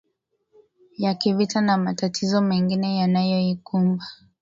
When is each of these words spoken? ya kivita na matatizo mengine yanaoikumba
ya 0.97 1.13
kivita 1.15 1.61
na 1.61 1.77
matatizo 1.77 2.41
mengine 2.41 2.97
yanaoikumba 2.97 4.05